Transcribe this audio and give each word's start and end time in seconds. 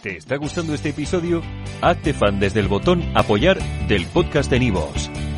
¿Te 0.00 0.16
está 0.16 0.36
gustando 0.36 0.74
este 0.74 0.90
episodio? 0.90 1.42
Hazte 1.82 2.14
fan 2.14 2.38
desde 2.38 2.60
el 2.60 2.68
botón 2.68 3.02
apoyar 3.16 3.58
del 3.88 4.06
podcast 4.06 4.48
de 4.48 4.60
Nivos. 4.60 5.10